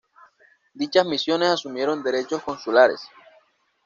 [0.73, 3.01] Dichas misiones asumieron derechos consulares.